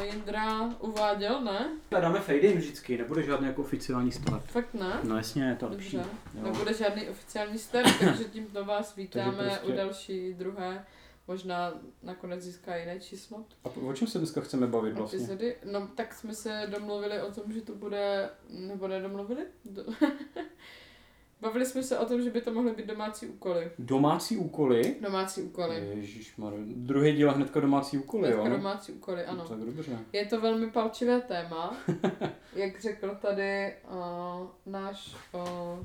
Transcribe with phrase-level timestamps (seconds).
[0.00, 1.68] Jindra uváděl, ne?
[2.00, 4.44] Dáme fade in vždycky, nebude žádný jako oficiální start.
[4.44, 4.92] Fakt ne?
[5.04, 5.96] No jasně, je to lepší.
[5.96, 6.10] Dobře.
[6.34, 6.42] Jo.
[6.52, 10.84] Nebude žádný oficiální start, takže tímto vás vítáme prostě- u další, druhé,
[11.30, 15.16] možná nakonec získá jiné číslo A o čem se dneska chceme bavit vlastně?
[15.16, 15.56] epizody.
[15.72, 19.46] No tak jsme se domluvili o tom, že to bude, nebo nedomluvili?
[19.64, 19.84] Do...
[21.40, 23.70] Bavili jsme se o tom, že by to mohly být domácí úkoly.
[23.78, 24.96] Domácí úkoly?
[25.00, 25.92] Domácí úkoly.
[25.94, 28.40] Ježišmar, druhý díl hnedka domácí úkoly, jo?
[28.40, 29.38] Hnedka domácí úkoly, ano.
[29.38, 29.98] No, tak dobře.
[30.12, 31.76] Je to velmi palčivé téma,
[32.54, 35.84] jak řekl tady uh, náš uh,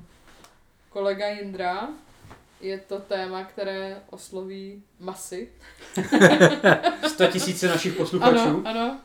[0.90, 1.90] kolega Jindra.
[2.62, 5.48] Je to téma, které osloví masy.
[7.08, 8.38] 100 tisíce našich posluchačů.
[8.40, 8.98] Ano, ano.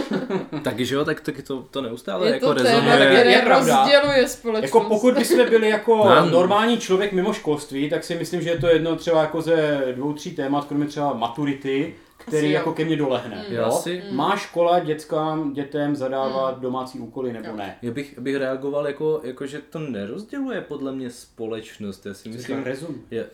[0.62, 2.98] Taky že jo, tak, tak to, to neustále Je jako to téma, rezonuje.
[2.98, 3.76] je- které je pravda.
[3.82, 4.62] rozděluje společnost.
[4.74, 6.30] Jako pokud bychom byli jako No.
[6.30, 10.12] normální člověk mimo školství, tak si myslím, že je to jedno třeba jako ze dvou,
[10.12, 12.52] tří témat, kromě třeba maturity, který Asi jo.
[12.52, 13.44] jako ke mně dolehne.
[13.48, 13.54] Mm.
[13.56, 13.70] Jo?
[13.70, 17.56] Si- Má škola dětskám, dětem zadávat domácí úkoly nebo Jo.
[17.56, 17.78] ne?
[17.82, 22.06] Já bych, bych reagoval jako, jako, že to nerozděluje podle mě společnost.
[22.06, 23.02] Já si Což myslím, je rezum.
[23.10, 23.28] je, uh,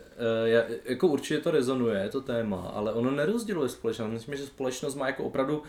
[0.45, 4.11] já, jako určitě to rezonuje, to téma, ale ono nerozděluje společnost.
[4.11, 5.63] Myslím, že společnost má jako opravdu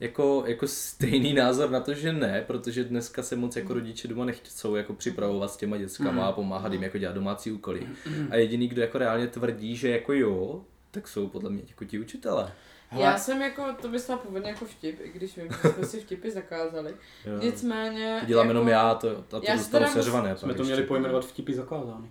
[0.00, 4.24] jako, jako stejný názor na to, že ne, protože dneska se moc jako rodiče doma
[4.24, 7.86] nechcou jako připravovat s těma dětskama a pomáhat jim jako dělat domácí úkoly.
[8.30, 10.64] A jediný, kdo jako reálně tvrdí, že jako jo,
[10.94, 12.52] tak jsou podle mě jako ti učitelé.
[12.92, 16.30] Já jsem jako, to myslela původně jako vtip, i když vím, že jsme si vtipy
[16.30, 16.96] zakázali.
[17.24, 17.38] Jo.
[17.38, 18.16] Nicméně...
[18.20, 20.36] To dělám jako, jenom já, to, a to Já teda seřvané.
[20.36, 22.10] Jsme to měli pojmenovat vtipy zakázány.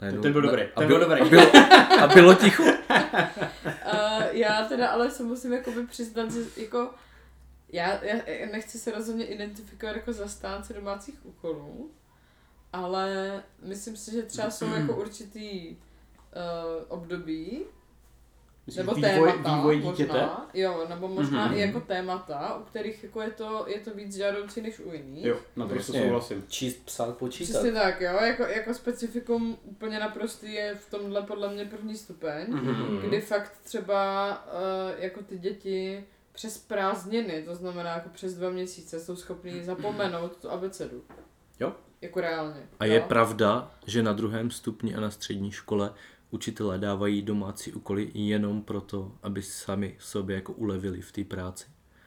[0.00, 1.20] Najednou- Ten byl dobrý, a ten byl- byl dobrý.
[1.20, 1.46] A bylo,
[2.02, 2.62] a bylo ticho.
[2.62, 2.70] Uh,
[4.32, 6.90] já teda ale se musím jakoby přiznat, že jako
[7.72, 11.90] já, já já nechci se rozhodně identifikovat jako zastánce domácích úkolů,
[12.72, 15.76] ale myslím si, že třeba jsou jako určitý
[16.38, 17.64] uh, období,
[18.66, 20.12] Myslím, nebo vývoj, témata, vývoj dítěte.
[20.12, 21.54] možná, jo, nebo možná Mhm.
[21.54, 25.24] i jako témata, u kterých jako je to, je to víc žádoucí než u jiných.
[25.24, 26.08] Jo, naprosto Jasně.
[26.08, 26.44] souhlasím.
[26.48, 27.50] Číst, psát, počítat.
[27.52, 32.46] Přesně tak, jo, jako, jako specifikum úplně naprostý je v tomhle podle mě první stupeň,
[32.48, 32.98] Mhm.
[32.98, 39.00] kdy fakt třeba uh, jako ty děti přes prázdniny, to znamená jako přes dva měsíce,
[39.00, 41.02] jsou schopní zapomenout tu abecedu.
[41.60, 41.72] Jo.
[42.00, 42.68] Jako reálně.
[42.80, 42.92] A jo?
[42.94, 45.94] je pravda, že na druhém stupni a na střední škole
[46.30, 51.66] učitelé dávají domácí úkoly jenom proto, aby sami sobě jako ulevili v té práci.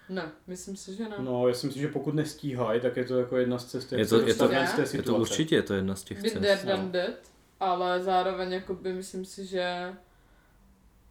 [0.09, 1.15] Ne, myslím si, že ne.
[1.19, 3.99] No, já si myslím, že pokud nestíhají, tak je to jako jedna z cest, jak
[3.99, 6.03] Je se to- je to- z té Je Je to určitě je to jedna z
[6.03, 6.41] těch Bit cest.
[6.41, 6.89] dead no.
[6.91, 7.15] dead,
[7.59, 9.93] ale zároveň jakoby myslím si, že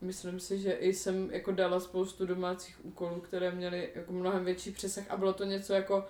[0.00, 4.70] myslím si, že i jsem jako dala spoustu domácích úkolů, které měly jako mnohem větší
[4.70, 6.06] přesah a bylo to něco jako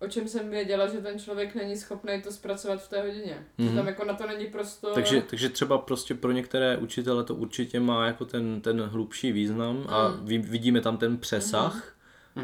[0.00, 3.46] o čem jsem věděla, že ten člověk není schopný to zpracovat v té hodině.
[3.58, 3.62] Mm-hmm.
[3.64, 3.76] Že Mhm.
[3.76, 4.92] tam jako na to není prostor.
[4.94, 9.84] Takže, takže třeba prostě pro některé učitele to určitě má jako ten, ten hlubší význam
[9.88, 10.26] a Mm.
[10.26, 11.92] ví- vidíme tam ten přesah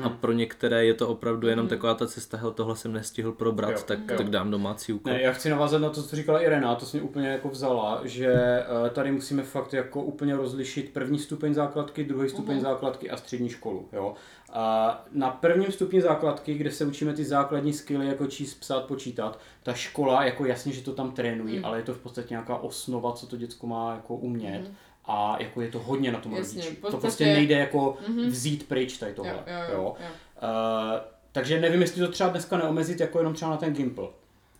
[0.02, 1.70] a pro některé je to opravdu jenom Mhm.
[1.70, 4.16] taková ta cesta, hele, tohle jsem nestihl probrat, Jo, tak, jo.
[4.16, 5.12] tak dám domácí úkol.
[5.12, 8.26] Ne, já chci navázat na to, co říkala Irena, to jsem úplně jako vzala, že
[8.86, 12.62] eh, tady musíme fakt jako úplně rozlišit první stupeň základky, druhý stupeň Mhm.
[12.64, 13.88] základky a střední školu.
[13.92, 14.14] Jo?
[14.52, 19.38] A na prvním stupni základky, kde se učíme ty základní skilly, jako číst, psát, počítat,
[19.62, 21.64] ta škola, jako jasně, že to tam trénují, Mhm.
[21.64, 24.60] ale je to v podstatě nějaká osnova, co to děcko má jako umět.
[24.62, 24.74] Mhm.
[25.06, 26.76] A jako je to hodně na tom Jasně, rodiči.
[26.76, 28.26] v To podstatě- prostě nejde jako Mhm.
[28.28, 29.32] vzít pryč tady tohle.
[29.32, 29.90] Jo, jo, jo, jo.
[29.90, 29.98] Uh,
[31.32, 34.08] takže nevím, jestli to třeba dneska neomezit jako jenom třeba na ten Gimple.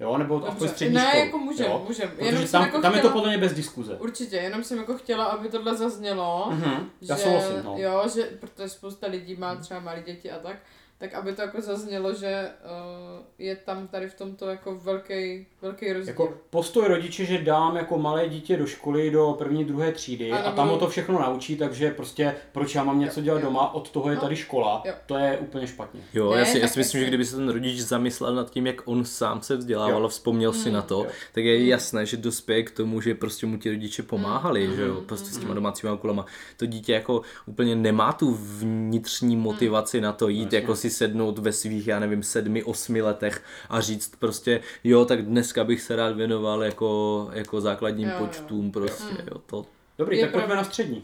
[0.00, 0.68] Jo, nebo aspoň Dobře.
[0.68, 1.24] střední Ne, školu.
[1.24, 1.84] jako můžem, jo?
[1.88, 2.08] můžem.
[2.10, 3.96] Protože Jenom tam, jako tam je to podle mě bez diskuze.
[3.96, 6.46] Určitě, jenom jsem jako chtěla, aby tohle zaznělo.
[6.50, 7.74] Mhm, já že, souhlasím, no.
[7.78, 10.56] Jo, že, protože spousta lidí má třeba malé děti a tak,
[10.98, 15.92] tak aby to jako zaznělo, že uh, je tam tady v tomto jako velký, velký
[15.92, 16.08] rozdíl.
[16.12, 20.46] Jako postoj rodiče, že dám jako malé dítě do školy do první, druhé třídy Ano,
[20.46, 23.38] a tam budou- ho to všechno naučí, takže prostě proč já mám něco Jo, dělat
[23.38, 23.44] jo.
[23.44, 24.20] doma, od toho je No.
[24.20, 24.92] tady škola, Jo.
[25.06, 26.00] to je úplně špatně.
[26.14, 28.66] Jo, Ne, já si, já si myslím, že kdyby se ten rodič zamyslel nad tím,
[28.66, 30.06] jak on sám se vzdělával Jo.
[30.06, 30.74] a vzpomněl si Mm.
[30.74, 31.06] na to, Jo.
[31.32, 35.00] tak je jasné, že dospěje k tomu, že prostě mu ti rodiče pomáhali, že jo,
[35.06, 36.26] prostě s těma domácíma úkolama.
[36.56, 40.58] To dítě jako úplně nemá tu vnitřní motivaci na to jít, Jasně.
[40.58, 45.22] jako si sednout ve svých, já nevím, sedmi, osmi letech a říct prostě, jo, tak
[45.22, 48.26] dneska bych se rád věnoval jako, jako základním Jo, jo.
[48.26, 49.24] počtům prostě, Jo.
[49.32, 49.66] jo, to,
[49.98, 50.62] Dobrý, Je tak pojďme pravda.
[50.62, 51.02] na střední.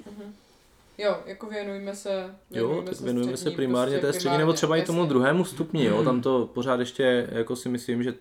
[0.99, 4.77] Jo, jako věnujeme se Jo, tak věnujeme se střední, primárně prostě té střední, nebo třeba
[4.77, 8.15] i tomu druhému stupni, jo, tam to pořád ještě, jako si myslím, že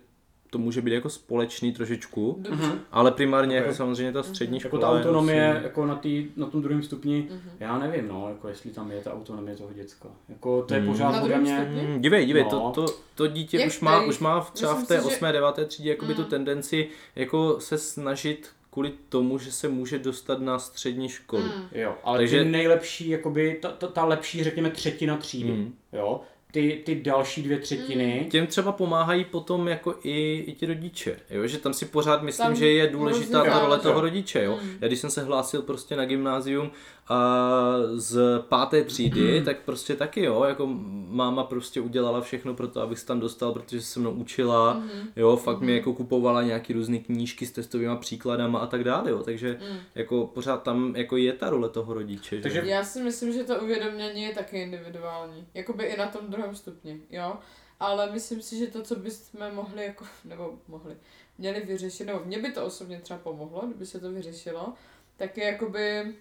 [0.51, 2.71] to může být jako společný trošičku, Dobře.
[2.91, 3.63] ale primárně Ok.
[3.63, 4.81] jako samozřejmě ta střední Jako škola.
[4.81, 7.49] ta je autonomie, asi- jako na, tý, na tom druhém stupni, Mhm.
[7.59, 10.09] já nevím, no, jako jestli tam je ta autonomie toho děcka.
[10.29, 10.89] Jako to je Hmm.
[10.91, 11.81] pořád podle mě, stupni?
[11.87, 12.49] Mm, dívej, dívej, No.
[12.49, 14.07] to, to, to dítě Jak už má, tady?
[14.09, 15.31] už má v- třeba Myslím v té si, že- 8.
[15.31, 15.65] 9.
[15.65, 16.27] třídě jakoby tu Mm.
[16.27, 21.43] tendenci jako se snažit kvůli tomu, že se může dostat na střední školu.
[21.43, 21.63] Mm.
[21.71, 25.73] jo, ale Takže- ty nejlepší, jakoby, ta, ta, ta lepší, řekněme, třetina třídy, Mm.
[25.93, 26.21] jo,
[26.51, 31.47] ty, ty další dvě třetiny, Těm třeba pomáhají potom jako i, i ti rodiče, jo?
[31.47, 33.83] že tam si pořád myslím, Tam že je důležitá ta role jo.
[33.83, 34.43] toho rodiče.
[34.43, 34.59] Jo?
[34.63, 34.69] Mm.
[34.81, 36.71] Já když jsem se hlásil prostě na gymnázium
[37.11, 38.19] a z
[38.49, 40.67] páté třídy, tak prostě taky jo, jako
[41.09, 45.07] máma prostě udělala všechno pro to, abych se tam dostal, protože se mnou učila, Mhm.
[45.15, 49.23] jo, fakt mi jako kupovala nějaký různé knížky s testovými příkladama a tak dále, jo,
[49.23, 49.77] takže Mm.
[49.95, 52.41] jako pořád tam jako je ta role toho rodiče, že?
[52.41, 55.47] Takže- Já si myslím, že to uvědomění je taky individuální.
[55.53, 57.33] Jakoby i na tom druhém stupni, jo.
[57.79, 60.93] Ale myslím si, že to, co bychom mohli jako, nebo mohli,
[61.37, 64.73] měli vyřešit, nebo mě by to osobně třeba pomohlo, kdyby se to vyřešilo,
[65.17, 66.13] tak je jakoby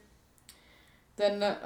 [1.21, 1.57] ten,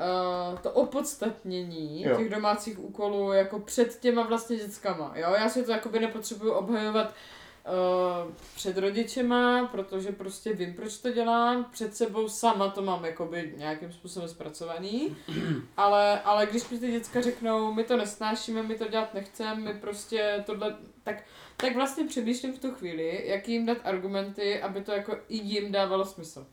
[0.52, 2.16] uh, to opodstatnění Jo.
[2.16, 5.34] těch domácích úkolů jako před těma vlastně dětskama, jo.
[5.38, 11.64] Já si to jakoby nepotřebuju obhajovat uh, před rodičema, protože prostě vím, proč to dělám,
[11.72, 15.16] před sebou sama to mám jakoby nějakým způsobem zpracovaný,
[15.76, 19.80] ale, ale když mi ty děcka řeknou, my to nesnášíme, my to dělat nechceme, my
[19.80, 21.24] prostě tohle, tak,
[21.56, 25.72] tak vlastně přemýšlím v tu chvíli, jak jim dát argumenty, aby to jako i jim
[25.72, 26.46] dávalo smysl.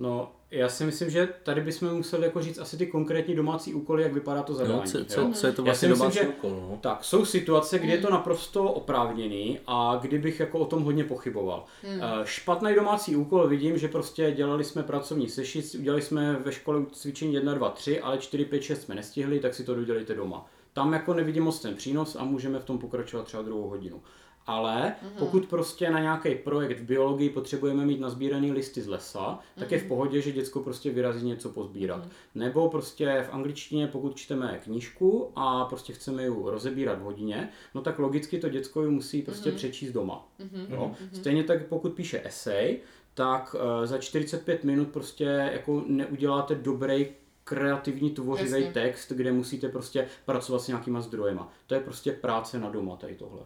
[0.00, 4.02] No, já si myslím, že tady bychom museli jako říct asi ty konkrétní domácí úkoly,
[4.02, 4.80] jak vypadá to zadání.
[4.80, 5.04] no, co, jo?
[5.04, 6.78] co, co je to Já vlastně si myslím, domácí že- úkol, no?
[6.80, 8.06] Tak, jsou situace, kdy je Hmm.
[8.06, 11.64] to naprosto oprávněný a kdybych jako o tom hodně pochyboval.
[11.82, 12.00] Hmm.
[12.02, 16.82] Eh, Špatný domácí úkol vidím, že prostě dělali jsme pracovní sešit, udělali jsme ve škole
[16.92, 20.46] cvičení 1, 2, 3, ale 4, 5, 6 jsme nestihli, tak si to dodělejte doma.
[20.72, 24.02] Tam jako nevidím moc ten přínos a můžeme v tom pokračovat třeba druhou hodinu.
[24.50, 29.72] Ale pokud prostě na nějaký projekt v biologii potřebujeme mít nazbíraný listy z lesa, tak
[29.72, 32.08] je v pohodě, že děcko prostě vyrazí něco pozbírat.
[32.34, 37.80] Nebo prostě v angličtině, pokud čteme knížku a prostě chceme ji rozebírat v hodině, no
[37.82, 40.28] tak logicky to děcko ji musí prostě přečíst doma.
[40.68, 40.92] Jo?
[41.12, 42.80] Stejně tak pokud píše esej,
[43.14, 47.06] tak eh, za 45 minut prostě jako neuděláte dobrý
[47.44, 48.72] kreativní tvořivý Jasně.
[48.72, 51.52] text, kde musíte prostě pracovat s nějakýma zdrojema.
[51.66, 53.40] To je prostě práce na doma tady tohle.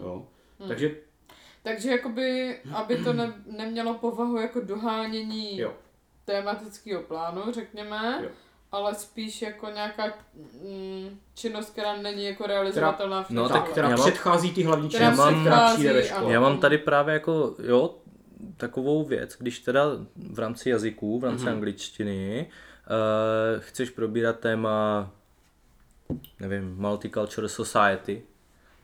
[0.00, 0.26] Jo?
[0.68, 0.90] Takže
[1.62, 5.72] Takže jakoby, aby to ne, nemělo povahu jako dohánění jo.
[6.24, 8.28] tématického plánu, řekněme, Jo.
[8.72, 10.04] ale spíš jako nějaká
[10.62, 14.88] mm, činnost, která není jako realizovatelná v no, tak která já mám- předchází ty hlavní
[14.88, 16.32] Která činnosti, která předchází, přijde ve škole.
[16.32, 17.94] Já mám tady právě jako, jo,
[18.56, 19.84] takovou věc, když teda
[20.32, 21.52] v rámci jazyků, v rámci Mhm.
[21.54, 22.50] angličtiny,
[23.56, 25.10] uh, chceš probírat téma,
[26.40, 28.22] nevím, Multicultural Society,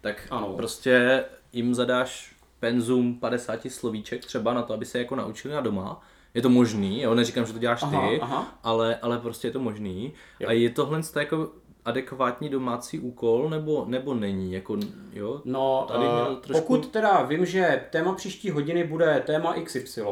[0.00, 0.52] tak Ano.
[0.56, 6.00] prostě jim zadáš penzum 50 slovíček třeba na to, aby se jako naučili na doma.
[6.34, 8.58] Je to možný, jo, neříkám, že to děláš ty, Aha, aha.
[8.62, 10.12] Ale, ale prostě je to možný.
[10.40, 10.48] Jo.
[10.48, 11.50] A je tohle jako
[11.84, 14.52] adekvátní domácí úkol, nebo, nebo není?
[14.52, 14.76] Jako,
[15.12, 15.40] jo?
[15.44, 20.02] No, Tady měl trošku- pokud teda vím, že téma příští hodiny bude téma XY,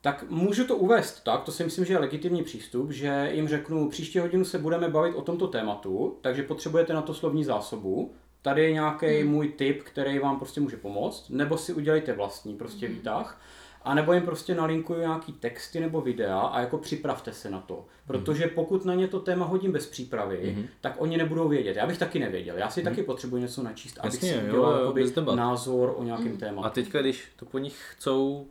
[0.00, 3.88] tak můžu to uvést tak, to si myslím, že je legitimní přístup, že jim řeknu,
[3.90, 8.62] příští hodinu se budeme bavit o tomto tématu, takže potřebujete na to slovní zásobu, tady
[8.62, 9.30] je nějaký Hmm.
[9.32, 12.94] můj tip, který vám prostě může pomoct, nebo si udělejte vlastní prostě Hmm.
[12.96, 13.40] výtah,
[13.84, 17.84] a nebo jim prostě nalinkuju nějaký texty nebo videa a jako připravte se na to.
[18.06, 20.66] Protože pokud na ně to téma hodím bez přípravy, Mhm.
[20.80, 21.76] tak oni nebudou vědět.
[21.76, 22.56] Já bych taky nevěděl.
[22.58, 25.34] Já si taky potřebuji něco načíst, abych Jasně, si jo, udělal jo, debat.
[25.34, 26.36] názor o nějakém Mm.
[26.38, 26.66] tématu.
[26.66, 28.46] A teďka, když to po nich chcou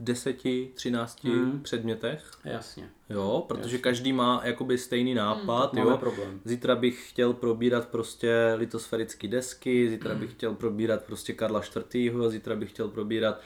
[0.00, 0.36] v 10,
[0.74, 1.60] 13 Hmm.
[1.62, 3.78] předmětech, Jasně, jo, protože Jasně.
[3.78, 5.96] každý má jakoby stejný nápad, máme jo.
[5.96, 6.40] problém.
[6.44, 11.62] Zítra bych chtěl probírat prostě litosférické desky, zítra bych chtěl probírat prostě Karla
[11.94, 12.14] IV.
[12.28, 13.40] Zítra bych chtěl probírat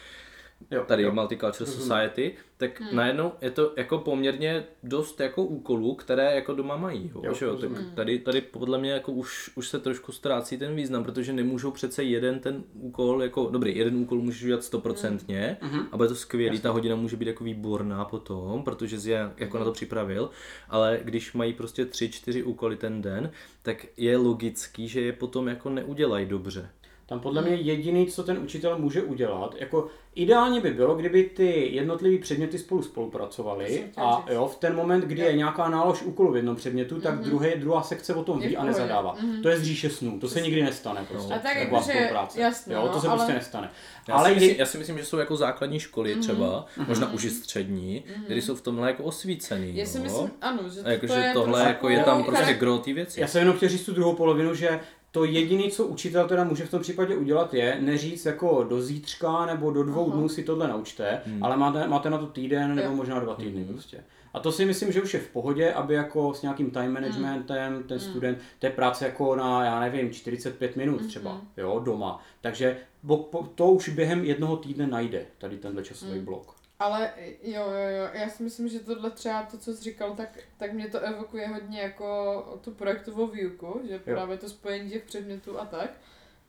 [0.70, 1.12] Jo, tady jo.
[1.12, 1.80] Multicultural Rozumím.
[1.88, 2.96] Society, tak Hmm.
[2.96, 7.44] najednou je to jako poměrně dost jako úkolů, které jako doma mají, jo, Jo, že
[7.44, 7.56] jo?
[7.56, 11.70] tak tady, tady podle mě jako už, už se trošku ztrácí ten význam, protože nemůžou
[11.70, 15.80] přece jeden ten úkol, jako dobrý, jeden úkol můžeš udělat stoprocentně Mhm.
[15.92, 16.62] a bude to skvělý, Jasně.
[16.62, 20.30] ta hodina může být jako výborná potom, protože jsi je jako na to připravil,
[20.68, 23.30] ale když mají prostě tři, čtyři úkoly ten den,
[23.62, 26.70] tak je logický, že je potom jako neudělají dobře.
[27.14, 31.68] Tam podle mě jediný, co ten učitel může udělat, jako ideálně by bylo, kdyby ty
[31.74, 35.26] jednotlivé předměty spolu spolupracovaly a jo, v ten moment, kdy Jo.
[35.28, 38.64] je nějaká nálož úkolů v jednom předmětu, tak druhý, druhá sekce o tom ví a
[38.64, 39.16] nezadává.
[39.22, 39.42] Mhm.
[39.42, 41.34] To je z říše snů, to se nikdy nestane prostě.
[41.34, 42.40] A tak spolupráce.
[42.40, 43.70] jasně, jo, to no, se ale- prostě nestane.
[44.08, 47.12] Já, Ale si myslím, je, já si myslím, že jsou jako základní školy třeba, možná
[47.12, 49.76] už i střední, které jsou v tomhle jako osvícený.
[49.76, 52.30] Já si myslím, ano, že jako, to že je tohle trošku jako je tam jako
[52.30, 53.20] prostě gro věci.
[53.20, 54.80] já jsem jenom chtěl říct tu druhou polovinu, že
[55.14, 59.46] to jediné, co učitel teda může v tom případě udělat, je neříct jako do zítřka
[59.46, 60.16] nebo do dvou Aha.
[60.16, 61.44] dnů si tohle naučte, Hmm.
[61.44, 62.94] ale máte, máte na to týden nebo Jo.
[62.96, 63.72] možná dva týdny Mhm.
[63.72, 64.04] prostě.
[64.34, 67.82] A to si myslím, že už je v pohodě, aby jako s nějakým time managementem
[67.82, 68.00] ten Mm.
[68.00, 71.46] student, to je práce jako na, já nevím, 45 minut třeba, Mhm.
[71.56, 72.20] jo, doma.
[72.40, 76.24] Takže bo, po, to už během jednoho týdne najde, tady tenhle časový Mm.
[76.24, 76.54] blok.
[76.78, 77.12] Ale
[77.42, 80.72] jo, jo, jo, já si myslím, že tohle třeba to, co jsi říkal, tak, tak
[80.72, 85.66] mě to evokuje hodně jako tu projektovou výuku, že právě to spojení těch předmětů a
[85.66, 85.90] tak,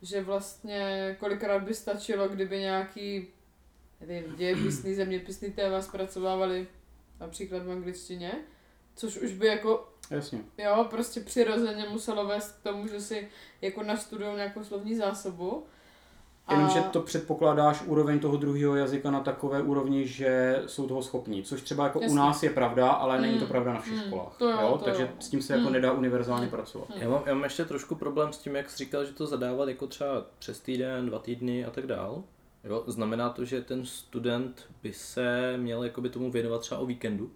[0.02, 3.28] že vlastně kolikrát by stačilo, kdyby nějaký,
[4.00, 6.66] nevím, dějepisný, zeměpisný téma zpracovávali
[7.20, 8.32] například v angličtině,
[8.96, 10.40] což už by jako Jasně.
[10.58, 13.28] Jo, prostě přirozeně muselo vést k tomu, že si
[13.62, 15.66] jako nastudují nějakou slovní zásobu.
[16.50, 21.42] Jenomže to předpokládáš úroveň toho druhého jazyka na takové úrovni, že jsou toho schopní.
[21.42, 22.12] Což třeba jako Jasně.
[22.12, 24.34] u nás je pravda, ale není to Mm, pravda na všech mm, školách.
[24.38, 25.08] to jo, to Takže jo.
[25.18, 25.72] s tím se jako Mm.
[25.72, 26.88] nedá univerzálně pracovat.
[26.96, 29.68] Já mám, já mám ještě trošku problém s tím, jak jsi říkal, že to zadávat
[29.68, 32.22] jako třeba přes týden, dva týdny a tak dál.
[32.64, 37.30] Jo, znamená to, že ten student by se měl jakoby tomu věnovat třeba o víkendu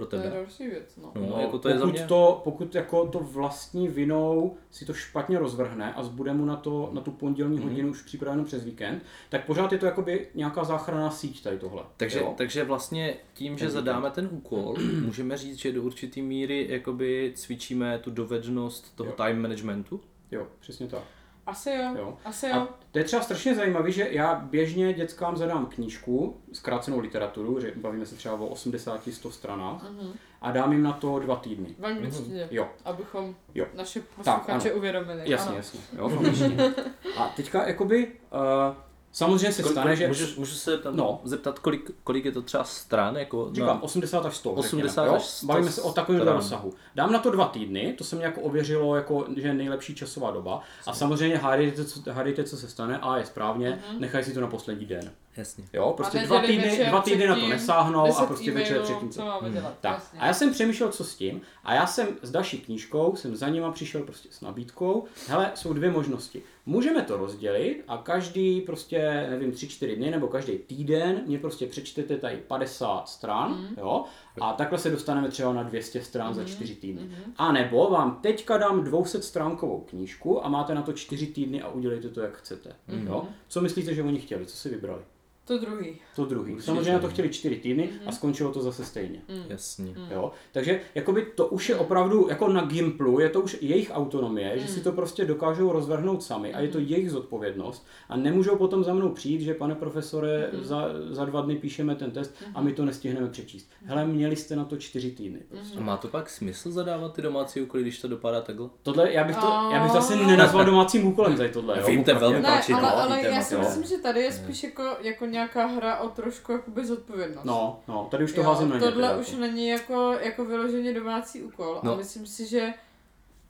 [0.00, 0.34] pro To je tebe.
[0.36, 1.12] další věc, no.
[1.30, 2.06] No, jako to je za pokud, mě.
[2.06, 6.90] to, pokud jako to vlastní vinou si to špatně rozvrhne a zbude mu na, to,
[6.92, 7.68] na tu pondělní Mhm.
[7.68, 11.82] hodinu už připraveno přes víkend, tak pořád je to jakoby nějaká záchranná síť tady tohle.
[11.96, 12.34] Takže, jo?
[12.36, 17.32] takže vlastně tím, že Ten zadáme ten úkol, můžeme říct, že do určitý míry jakoby
[17.36, 19.16] cvičíme tu dovednost toho Jo.
[19.16, 20.00] time managementu.
[20.30, 21.02] jo, přesně tak.
[21.50, 22.18] Asi jo, Jo.
[22.24, 22.54] asi jo.
[22.56, 27.72] A to je třeba strašně zajímavé, že já běžně dětskám zadám knížku, zkrácenou literaturu, že
[27.76, 30.12] bavíme se třeba o 80-100 stranách, Mhm.
[30.42, 31.74] a dám jim na to dva týdny.
[31.78, 33.66] V angličtině, Jo, abychom Jo.
[33.74, 34.78] naše posluchače ano.
[34.78, 35.22] uvědomili.
[35.30, 35.56] jasně, ano.
[35.56, 35.80] jasně.
[35.98, 36.74] Jo, v.
[37.18, 38.74] A teďka jakoby, uh,
[39.12, 40.08] samozřejmě se stane, že...
[40.08, 41.20] můžu, můžu se tam No.
[41.24, 43.16] zeptat, kolik, kolik je to třeba stran?
[43.16, 44.50] Jako Říkám, 80 až 100.
[44.52, 45.26] 80 řekněme, až jo?
[45.28, 46.72] 100 Bavíme se o takovém rozsahu.
[46.94, 50.30] Dám na to dva týdny, to se mi jako ověřilo, jako, že je nejlepší časová
[50.30, 50.60] doba.
[50.86, 54.00] A samozřejmě hádejte, co, hádejte, co se stane, a je správně, Mhm.
[54.00, 55.12] nechaj si to na poslední den.
[55.36, 55.64] Jasně.
[55.72, 59.10] Jo, prostě dva týdny, večer dva týdny na to nesáhnou a 10 prostě večer předtím.
[59.10, 59.74] Co máme dělat?
[59.80, 60.18] Tak, jasně.
[60.20, 63.48] a já jsem přemýšlel, co s tím, a já jsem s další knížkou, jsem za
[63.48, 66.42] nima přišel prostě s nabídkou, hele, jsou dvě možnosti.
[66.66, 72.16] Můžeme to rozdělit a každý prostě, nevím, 3-4 dny nebo každý týden mě prostě přečtete
[72.16, 73.74] tady 50 stran, Mhm.
[73.78, 74.04] jo,
[74.40, 77.02] a takhle se dostaneme třeba na 200 stran za 4 týdny.
[77.02, 77.32] Mhm.
[77.36, 81.68] A nebo vám teďka dám 200 stránkovou knížku a máte na to 4 týdny a
[81.68, 82.72] udělejte to, jak chcete.
[82.88, 83.06] Mhm.
[83.06, 83.28] Jo?
[83.48, 84.46] Co myslíte, že oni chtěli?
[84.46, 85.02] Co si vybrali?
[85.50, 85.98] To druhý.
[86.16, 86.52] To druhý.
[86.52, 86.66] Určitě.
[86.66, 88.12] Samozřejmě na to chtěli 4 týdny a Mhm.
[88.12, 89.20] skončilo to zase stejně.
[89.28, 89.42] Mm.
[89.48, 89.84] Jasně.
[89.84, 90.06] Mm.
[90.10, 90.32] Jo?
[90.52, 94.62] Takže jakoby to už je opravdu, jako na Gimplu, je to už jejich autonomie, že
[94.64, 94.68] Mm.
[94.68, 98.94] si to prostě dokážou rozvrhnout sami a je to jejich zodpovědnost a nemůžou potom za
[98.94, 100.64] mnou přijít, že pane profesore, Mhm.
[100.64, 103.70] za, za dva dny píšeme ten test a my to nestihneme přečíst.
[103.84, 105.38] Hele, měli jste na to čtyři týdny.
[105.48, 105.78] Prostě.
[105.78, 108.68] A má to pak smysl zadávat ty domácí úkoly, když to dopadá takhle?
[108.82, 111.78] Tohle, já bych to, já bych to asi nenazval domácím úkolem tady tohle.
[111.80, 111.86] Jo?
[111.86, 114.82] Vím, to velmi Ne, ale, no, ale já si myslím, že tady je spíš jako,
[115.00, 117.44] jako nějaká hra o trošku jakoby zodpovědnost.
[117.44, 118.80] No, no, tady už to Jo, házím na ně.
[118.82, 119.40] tohle už jako.
[119.40, 121.92] není jako, jako vyloženě domácí úkol No.
[121.92, 122.74] a myslím si, že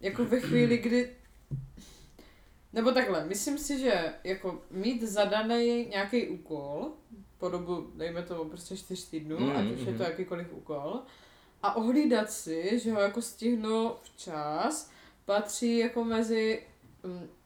[0.00, 1.10] jako ve chvíli, kdy
[2.72, 6.90] nebo takhle, myslím si, že jako mít zadaný nějaký úkol
[7.38, 9.98] po dobu, dejme tomu prostě 4 týdnů, Mm, ať už je mm.
[9.98, 11.00] to jakýkoliv úkol,
[11.62, 14.90] a ohlídat si, že ho jako stihnu včas,
[15.24, 16.62] patří jako mezi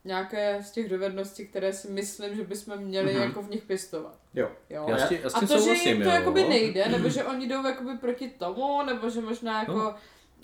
[0.05, 3.23] nějaké z těch dovedností, které si myslím, že bychom měli Mhm.
[3.23, 4.19] jako v nich pěstovat.
[4.35, 4.51] Jo.
[4.71, 4.87] Jo?
[4.89, 6.15] Já s tím, já s A tím to, že jim to jo.
[6.15, 9.95] jakoby nejde, nebo že oni jdou jakoby proti tomu, nebo že možná jako, No.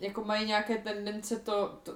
[0.00, 1.92] jako mají nějaké tendence to, to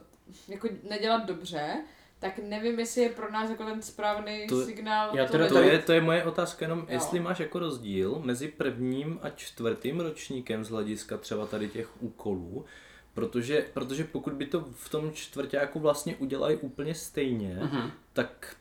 [0.49, 1.77] jako nedělat dobře,
[2.19, 5.17] tak nevím, jestli je pro nás jako ten správný To- signál.
[5.17, 5.73] já to teda To nedělat.
[5.73, 6.87] je, to je moje otázka jenom, Jo.
[6.89, 12.65] jestli máš jako rozdíl mezi prvním a čtvrtým ročníkem z hlediska třeba tady těch úkolů,
[13.15, 17.91] protože, protože pokud by to v tom čtvrtáku vlastně udělali úplně stejně, Mhm.
[18.13, 18.57] tak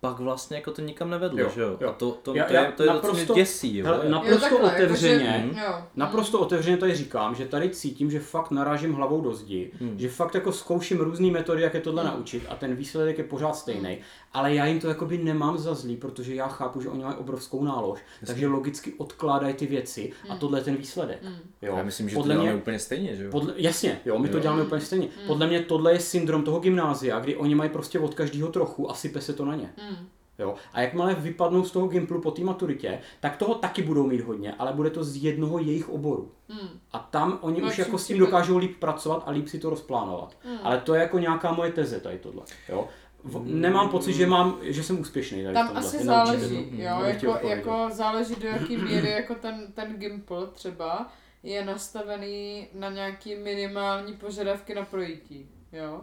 [0.00, 1.76] pak vlastně jako to nikam nevedlo, Jo, že jo?
[1.80, 1.88] jo.
[1.88, 3.86] A to, to, Já- to, já je, to je to, co mě naprosto- děsí, jo?
[3.86, 5.42] hele, Já- na- Jo, naprosto takhle, otevřeně.
[5.46, 5.74] Jakože, jo.
[5.96, 9.98] Naprosto otevřeně tady říkám, že tady cítím, že fakt narážím hlavou do zdi, Hmm.
[9.98, 12.12] že fakt jako zkouším různé metody, jak je tohle Hmm.
[12.12, 13.98] naučit a ten výsledek je pořád stejný,
[14.32, 17.64] ale já jim to jakoby nemám za zlý, protože já chápu, že oni mají obrovskou
[17.64, 20.38] nálož, takže logicky odkládají ty věci a Hmm.
[20.40, 21.22] tohle je ten výsledek.
[21.22, 21.34] Mm.
[21.62, 21.74] Jo.
[21.76, 23.30] Já myslím, že Podle to děláme mě- úplně stejně, že jo?
[23.30, 24.42] Podle, jasně, jo, my to Jo.
[24.42, 25.08] děláme úplně stejně.
[25.18, 25.26] Hmm.
[25.26, 28.94] Podle mě tohle je syndrom toho gymnázia, kdy oni mají prostě od každého trochu a
[28.94, 29.70] sype se to na ně.
[29.90, 30.08] Mm.
[30.38, 30.54] Jo?
[30.72, 34.52] A jakmile vypadnou z toho Gimplu po té maturitě, tak toho taky budou mít hodně,
[34.58, 36.32] ale bude to z jednoho jejich oboru.
[36.48, 36.68] Mm.
[36.92, 39.70] A tam oni No, už jako s tím dokážou líp pracovat a líp si to
[39.70, 40.36] rozplánovat.
[40.44, 40.58] Mm.
[40.62, 42.42] Ale to je jako nějaká moje teze tady tohle.
[42.68, 42.88] Jo?
[43.24, 46.82] V, nemám pocit, že, mám, že jsem úspěšný tady Tam asi záleží, to.
[46.82, 51.12] jo, jako, jako záleží do jaký míry jako ten, ten Gimple třeba
[51.42, 56.00] je nastavený na nějaký minimální požadavky na projití, jo.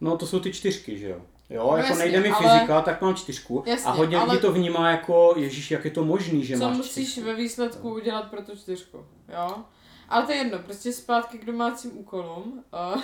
[0.00, 1.20] No to jsou ty čtyřky, že jo?
[1.54, 3.62] Jo, no jako jasně, nejde mi ale- fyzika, tak mám čtyřku.
[3.66, 6.64] Jasně, a hodně ale- lidí to vnímá jako, ježíš, jak je to možný, že Co
[6.64, 7.26] máš musíš čtyřku.
[7.30, 9.54] ve výsledku udělat pro tu čtyřku, jo?
[10.08, 12.64] Ale to je jedno, prostě zpátky k domácím úkolům.
[12.94, 13.02] Uh,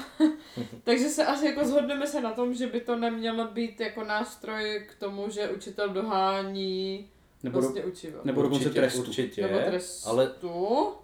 [0.84, 4.86] takže se asi jako zhodneme se na tom, že by to nemělo být jako nástroj
[4.88, 7.08] k tomu, že učitel dohání
[7.42, 8.18] Nebo, vlastně učivo.
[8.24, 9.00] nebo dokonce Určitě, trestu.
[9.00, 10.08] Určitě, Nebo trestu.
[10.08, 10.32] ale,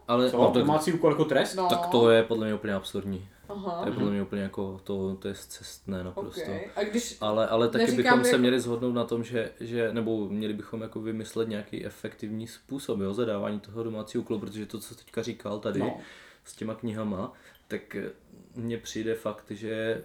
[0.09, 0.37] ale Co?
[0.37, 1.55] no, tak, Domácí úkol jako trest?
[1.55, 1.67] No.
[1.69, 3.29] tak to je podle mě úplně absurdní.
[3.49, 3.83] Aha.
[3.83, 6.41] To je podle mě úplně jako, to, to je cestné naprosto.
[6.43, 6.71] Okay.
[6.77, 7.17] A když...
[7.21, 10.55] Ale, ale taky Neříkám, bychom se jako- měli shodnout na tom, že, že nebo měli
[10.55, 15.23] bychom jako vymyslet nějaký efektivní způsob jo, zadávání toho domácího úkolu, protože to, co teďka
[15.23, 15.99] říkal tady No.
[16.45, 17.33] s těma knihama,
[17.69, 18.11] tak eh,
[18.55, 20.03] mně přijde fakt, že,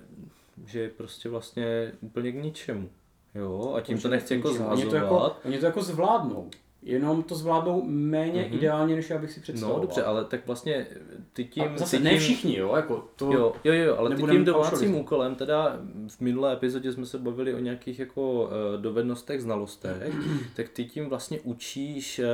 [0.65, 2.89] že je prostě vlastně úplně k ničemu.
[3.35, 5.41] Jo, a tím to nechci jako Oni to jako, zhazovat.
[5.45, 6.49] oni to jako zvládnou.
[6.83, 8.53] Jenom to zvládnou méně Mhm.
[8.57, 9.81] ideálně, než já bych si No představoval.
[9.81, 10.87] dobře, ale tak vlastně
[11.33, 11.63] ty tím...
[11.63, 13.25] A zase ty ne tím, všichni, jo, jako to...
[13.33, 17.53] Jo, jo, jo, ale ty tím domácím úkolem, teda v minulé epizodě jsme se bavili
[17.53, 20.13] o nějakých jako eh, dovednostech, znalostech,
[20.55, 22.25] tak ty tím vlastně učíš eh,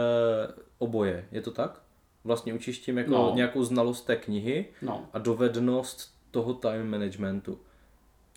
[0.77, 1.81] oboje, je to tak?
[2.23, 3.31] Vlastně učíš tím jako No.
[3.35, 7.59] nějakou znalost té knihy No, a dovednost toho time managementu.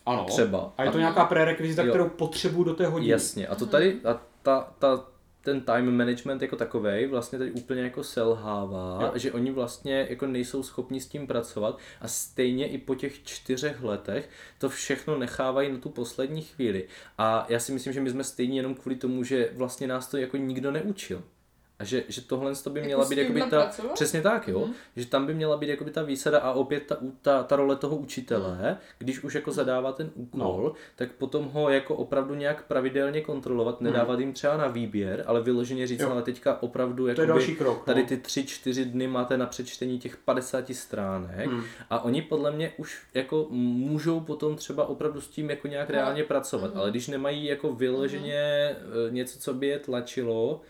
[0.06, 0.24] ano.
[0.24, 0.72] Třeba.
[0.78, 1.88] A je to nějaká prerekvizita, Jo.
[1.88, 3.10] kterou potřebuji do té hodiny.
[3.12, 5.04] Jasně, a to tady, a ta, ta,
[5.42, 9.12] ten time management jako takovej vlastně tady úplně jako selhává, Jo.
[9.14, 13.82] že oni vlastně jako nejsou schopni s tím pracovat a stejně i po těch čtyřech
[13.82, 14.28] letech
[14.58, 16.88] to všechno nechávají na tu poslední chvíli.
[17.18, 20.16] A já si myslím, že my jsme stejně jenom kvůli tomu, že vlastně nás to
[20.16, 21.22] jako nikdo neučil.
[21.80, 23.92] A že, že tohle to by Jako měla s být jakoby ta, pracovat?
[23.94, 24.72] přesně tak, jo, Mhm.
[24.96, 27.96] že tam by měla být jakoby ta výsada a opět ta, ta, ta role toho
[27.96, 30.72] učitele, když už jako zadává ten úkol, No.
[30.96, 35.86] tak potom ho jako opravdu nějak pravidelně kontrolovat, nedávat jim třeba na výběr, ale vyloženě
[35.86, 36.10] říct, Jo.
[36.10, 37.84] ale teďka opravdu To je jakoby, další krok.
[37.84, 38.08] tady no.
[38.08, 41.62] ty tři, čtyři dny máte na přečtení těch 50 stránek Hmm.
[41.90, 45.94] a oni podle mě už jako můžou potom třeba opravdu s tím jako nějak No.
[45.94, 48.76] reálně pracovat, ale když nemají jako vyloženě eh,
[49.10, 50.60] něco, co by je tlačilo,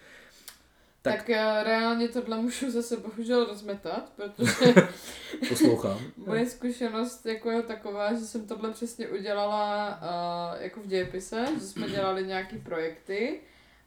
[1.02, 4.74] Tak, Tak- eh, reálně tohle můžu zase bohužel rozmetat, protože
[5.48, 5.98] poslouchám.
[6.16, 11.60] moje zkušenost jako je taková, že jsem tohle přesně udělala uh, jako v dějepise, že
[11.66, 13.40] jsme dělali nějaký projekty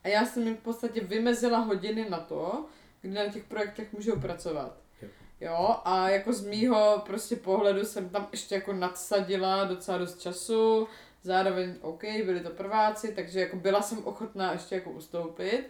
[0.03, 2.65] a já jsem jim v podstatě vymezila hodiny na to,
[3.01, 4.77] kdy na těch projektech můžou pracovat.
[5.01, 5.07] Jo.
[5.41, 10.87] Jo, a jako z mýho prostě pohledu jsem tam ještě jako nadsadila docela dost času,
[11.23, 15.63] zároveň OK, byli to prváci, takže jako byla jsem ochotná ještě jako ustoupit.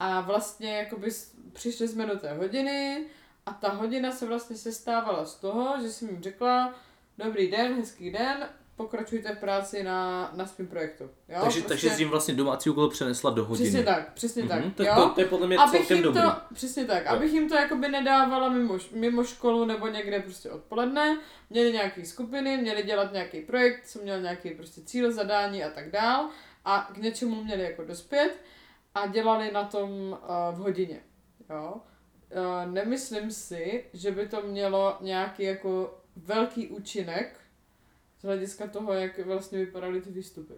[0.00, 1.10] A vlastně jakoby
[1.52, 3.06] přišli jsme do té hodiny
[3.46, 6.74] a ta hodina se vlastně sestávala z toho, že jsem jim řekla,
[7.18, 11.04] dobrý den, hezký den, pokračujte v práci na, na svém projektu.
[11.28, 11.38] Jo?
[11.42, 13.68] takže, takže jsi jim vlastně domácí úkol přenesla do hodiny.
[13.68, 14.60] Přesně tak, přesně tak.
[14.60, 14.94] Mhm, tak jo?
[14.94, 16.22] to, to, je podle mě abych celkem jim dobrý.
[16.22, 21.18] to, přesně tak, abych jim to jakoby nedávala mimo, mimo školu nebo někde prostě odpoledne,
[21.50, 25.90] měli nějaký skupiny, měli dělat nějaký projekt, co měl nějaký prostě cíl, zadání a tak
[25.90, 26.28] dál
[26.64, 28.40] a k něčemu měli jako dospět
[28.96, 30.16] a dělali na tom uh,
[30.54, 31.00] v hodině,
[31.50, 31.74] jo.
[31.76, 37.40] Uh, nemyslím si, že by to mělo nějaký jako velký účinek
[38.20, 40.54] z hlediska toho, jak vlastně vypadaly ty výstupy.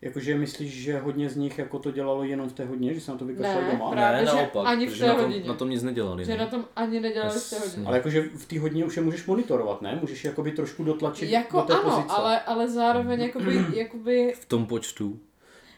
[0.00, 3.10] Jakože myslíš, že hodně z nich jako to dělalo jenom v té hodině, že se
[3.10, 3.90] na to vykašlali Ne, doma?
[3.90, 4.20] právě.
[4.20, 5.48] ne, že naopak, ani v protože té na tom, hodině.
[5.48, 6.24] na tom nic nedělali.
[6.24, 6.38] Že no.
[6.38, 7.58] na tom ani nedělali v té Jasně.
[7.70, 7.86] hodině.
[7.86, 9.98] Ale jakože v té hodině už je můžeš monitorovat, ne?
[10.00, 12.08] Můžeš jakoby trošku dotlačit Jako do té ano, pozice.
[12.08, 15.20] ale, ale zároveň jakoby, jakoby V tom počtu.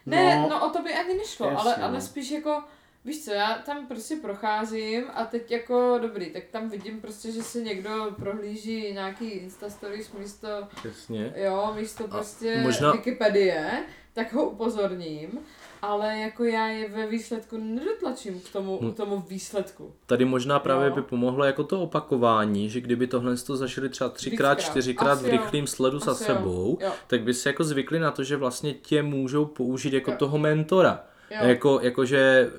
[0.07, 1.85] Ne, No, no, no o to by ani nešlo, jasně, ale, no.
[1.85, 2.65] ale spíš jako,
[3.05, 7.43] víš co, já tam prostě procházím a teď jako, dobrý, tak tam vidím prostě, že
[7.43, 10.49] si někdo prohlíží nějaký Instastories místo,
[10.85, 11.33] Jasně.
[11.37, 13.71] jo, místo prostě možná- Wikipedie,
[14.13, 15.39] tak ho upozorním,
[15.83, 18.93] ale jako já je ve výsledku nedotlačím k tomu, Hm.
[18.93, 19.93] k tomu výsledku.
[20.07, 20.95] Tady možná právě Jo.
[20.95, 25.25] by pomohlo jako to opakování, že kdyby tohle to zažili třeba třikrát, čtyřikrát v Asi
[25.27, 25.33] jo.
[25.33, 26.27] rychlém sledu za Asi jo.
[26.37, 30.11] sebou, Jo, tak by se jako zvykli na to, že vlastně tě můžou použít jako
[30.11, 30.17] Jo.
[30.17, 31.05] toho mentora.
[31.31, 31.47] jo.
[31.49, 32.51] Jako, jakože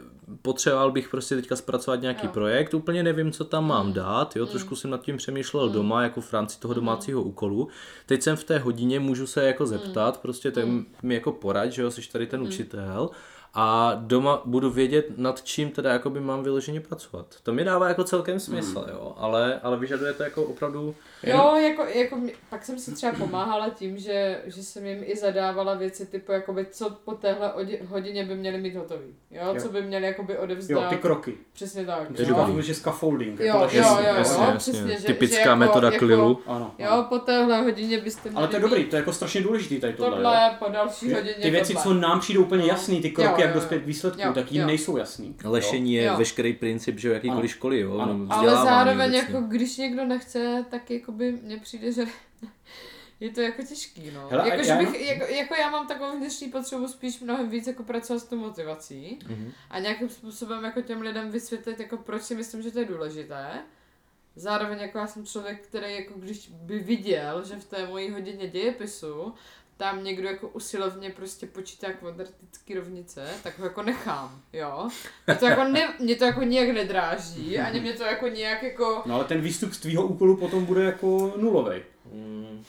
[0.41, 2.31] potřeboval bych prostě teďka zpracovat nějaký Jo.
[2.33, 3.93] projekt, úplně nevím, co tam mám Mm.
[3.93, 4.49] dát, jo, Mm.
[4.49, 5.73] trošku jsem nad tím přemýšlel Mm.
[5.73, 6.75] doma, jako v rámci toho Mm.
[6.75, 7.67] domácího úkolu.
[8.05, 10.85] Teď jsem v té hodině, můžu se jako zeptat, prostě ten Mm.
[11.03, 12.47] mi jako porad, že jo, jsi tady ten Mm.
[12.47, 13.09] učitel
[13.53, 17.25] a doma budu vědět, nad čím teda jakoby mám vyloženě pracovat.
[17.43, 21.83] To mi dává jako celkem smysl, jo, ale, ale vyžaduje to jako opravdu Jo, jako,
[21.93, 26.05] jako mě- pak jsem si třeba pomáhala tím, že, že jsem jim i zadávala věci
[26.05, 29.05] typu, jakoby, co po téhle odi- hodině by měli mít hotový.
[29.31, 29.61] Jo, Jo.
[29.61, 30.89] co by měli jakoby Jo, odevzdat.
[30.89, 31.33] ty kroky.
[31.53, 32.07] Přesně tak.
[32.15, 32.27] To jo.
[32.27, 33.39] říkáme, že scaffolding.
[33.39, 34.57] Jo, jako jo, jo, Jasně, jo, jasně, jo, jasně.
[34.73, 36.41] přesně, že- Typická že jako- metoda jako- Klilu.
[36.47, 37.03] Ano, Jo, ano.
[37.09, 39.93] po téhle hodině byste měli Ale to je dobrý, to je jako strašně důležitý tady
[39.93, 40.09] tohle.
[40.17, 40.23] jo.
[40.23, 41.83] Tohle, po další Že hodině Ty věci, tohle.
[41.83, 42.67] co nám přijdou úplně No.
[42.67, 43.83] jasný, ty kroky, Jo, jak jo, dospět jo.
[43.83, 44.67] k výsledku, Jo, tak jim jo.
[44.67, 45.35] nejsou jasný.
[45.43, 46.15] Lešení je Jo.
[46.17, 47.47] veškerý princip, že jo, jakýkoliv Ano.
[47.47, 47.97] školy, jo,
[48.29, 52.05] Ale zároveň jako když někdo nechce, tak jakoby mně přijde, že
[53.19, 54.27] je to jako těžký, no.
[54.29, 54.91] Hele, jako, já já...
[54.91, 58.35] Bych, jako, jako, já mám takovou vnitřní potřebu spíš mnohem víc jako pracovat s tou
[58.35, 59.51] motivací Mhm.
[59.69, 63.61] a nějakým způsobem jako těm lidem vysvětlit, jako proč si myslím, že to je důležité.
[64.35, 68.47] Zároveň jako já jsem člověk, který jako když by viděl, že v té mojí hodině
[68.47, 69.33] dějepisu
[69.81, 74.89] tam někdo jako usilovně prostě počítá kvadratické rovnice, tak ho jako nechám, jo.
[75.27, 79.01] Mě to jako, ne, mě to jako nijak nedráždí, ani mě to jako nijak jako...
[79.05, 81.81] No ale ten výstup z tvýho úkolu potom bude jako nulový.
[82.13, 82.63] Mm.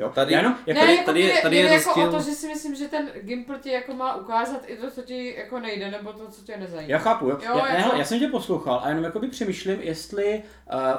[0.00, 0.10] Jo?
[0.14, 2.08] Tady- Já jenom, jako, ne, jako tady je- tady mě je jako rozdíl.
[2.08, 5.02] o to, že si myslím, že ten Gimpl ti jako má ukázat i to, co
[5.02, 6.90] ti jako nejde, nebo to, co tě nezajímá.
[6.92, 7.38] Já chápu, jo.
[7.46, 10.42] Jo, já, ne, jako- hele, já jsem tě poslouchal a jenom jakoby přemýšlím, jestli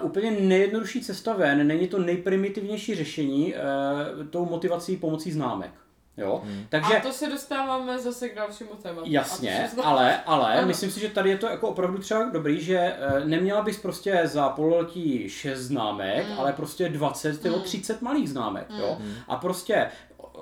[0.02, 5.72] uh, úplně nejjednodušší cesta ven není to nejprimitivnější řešení uh, tou motivací pomocí známek.
[6.20, 6.42] Jo?
[6.44, 6.66] Hmm.
[6.70, 9.08] Takže A to se dostáváme zase k dalšímu tématu.
[9.12, 10.68] Jasně, ale, ale Ano.
[10.68, 14.22] myslím si, že tady je to jako opravdu třeba dobrý, že eh, neměla bys prostě
[14.24, 16.40] za pololetí 6 známek, Mm.
[16.40, 17.62] ale prostě 20 nebo Mm.
[17.64, 18.98] 30 malých známek, jo.
[19.00, 19.14] Mm.
[19.28, 19.88] A prostě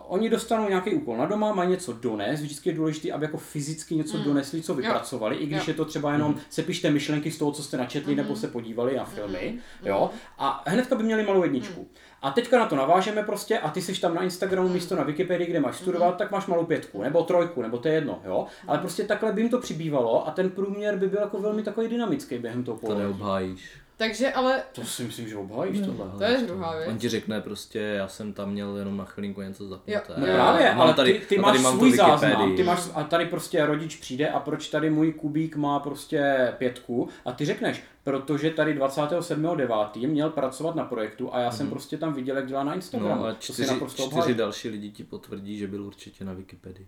[0.08, 3.96] oni dostanou nějaký úkol na doma, mají něco donést, vždycky je důležité, aby jako fyzicky
[3.96, 4.24] něco Mm.
[4.24, 4.76] donesli, co Jo.
[4.76, 5.64] vypracovali, i když Jo.
[5.68, 8.24] je to třeba jenom se pište myšlenky z toho, co jste načetli, Mhm.
[8.24, 9.48] nebo se podívali na filmy,
[9.80, 9.88] Mhm.
[9.90, 10.10] jo.
[10.38, 11.88] A hnedka by měli malou jedničku.
[12.22, 15.48] A teďka na to navážeme prostě a ty jsi tam na Instagramu místo na Wikipedii,
[15.50, 18.46] kde máš studovat, tak máš malou pětku, nebo trojku, nebo to je jedno, jo.
[18.68, 21.88] Ale prostě takhle by jim to přibývalo a ten průměr by byl jako velmi takový
[21.88, 23.04] dynamický během toho To pololetí.
[23.08, 23.72] neobhájíš.
[23.98, 26.12] Takže ale To si myslím, že obhájíš tohle.
[26.18, 26.90] to je druhá věc.
[26.90, 29.94] On ti řekne prostě, já jsem tam měl jenom na chvilinku něco zapnuté.
[29.94, 30.02] Jo.
[30.18, 33.04] No právě, ale tady, ty, ty a tady máš mám svůj záznam, ty máš, a
[33.04, 37.84] tady prostě rodič přijde a proč tady můj kubík má prostě pětku a ty řekneš,
[38.04, 40.08] protože tady 27.9.
[40.08, 43.22] měl pracovat na projektu a já jsem prostě tam viděl, jak dělá na Instagramu.
[43.22, 46.88] No a čtyři, čtyři další lidi ti potvrdí, že byl určitě na Wikipedii.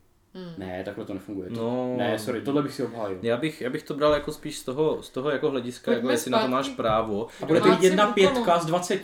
[0.58, 1.50] Ne, takhle to nefunguje.
[1.50, 1.96] No.
[1.98, 3.20] Ne, sorry, tohle bych si obhájil.
[3.22, 5.98] Já bych, já bych to bral jako spíš z toho, z toho jako hlediska, Pojďme
[6.00, 7.28] jako jestli na to máš právo.
[7.42, 9.02] A bude to jedna pětka z 20.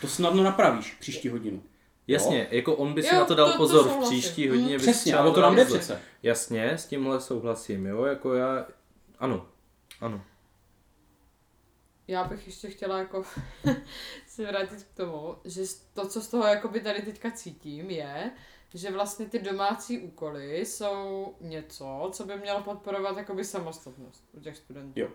[0.00, 1.62] To snadno napravíš příští hodinu.
[2.06, 4.20] Jasně, jako on by si Jo, na to dal to- to pozor v souhlasím.
[4.20, 4.50] příští Mm.
[4.50, 4.78] hodině.
[4.78, 6.00] by si Přesně, ale to nám jde přece.
[6.22, 8.66] Jasně, s tímhle souhlasím, jo, jako já,
[9.18, 9.46] ano,
[10.00, 10.22] ano.
[12.08, 13.24] já bych ještě chtěla jako
[14.26, 15.62] se vrátit k tomu, že
[15.94, 18.30] to, co z toho jakoby tady teďka cítím, je,
[18.74, 24.56] že vlastně ty domácí úkoly jsou něco, co by mělo podporovat jakoby samostatnost u těch
[24.56, 25.00] studentů.
[25.00, 25.08] Jo.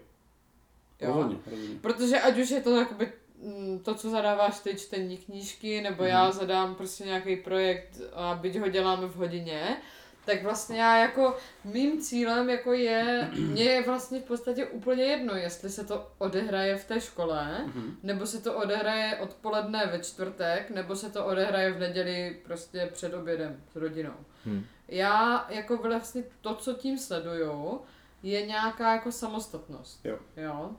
[1.01, 1.75] Rozhodně, rozhodně.
[1.81, 6.23] Protože ať už je to jakoby mm, to, co zadáváš ty čtení knížky, nebo já
[6.23, 6.33] Mhm.
[6.33, 9.77] zadám prostě nějaký projekt a byť ho děláme v hodině,
[10.25, 15.35] tak vlastně já jako mým cílem jako je, mně je vlastně v podstatě úplně jedno,
[15.35, 17.97] jestli se to odehraje v té škole, Mhm.
[18.03, 23.13] nebo se to odehraje odpoledne ve čtvrtek, nebo se to odehraje v neděli prostě před
[23.13, 24.13] obědem s rodinou.
[24.45, 24.65] Hm.
[24.87, 27.81] Já jako vlastně to, co tím sleduju,
[28.23, 30.05] je nějaká jako samostatnost.
[30.05, 30.19] Jo.
[30.37, 30.71] jo?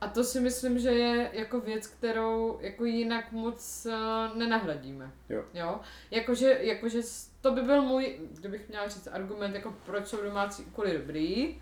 [0.00, 5.10] A to si myslím, že je jako věc, kterou jako jinak moc uh, nenahradíme.
[5.28, 5.44] Jo.
[5.54, 5.80] jo?
[6.10, 7.02] Jakože, jakože
[7.46, 11.60] to by byl můj, kdybych měla říct argument, jako proč jsou domácí úkoly dobrý,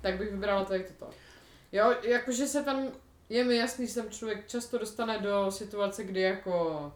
[0.00, 1.12] tak bych vybrala tady toto.
[1.72, 2.88] Jo, jakože se tam,
[3.28, 6.92] je mi jasný, že tam člověk často dostane do situace, kdy jako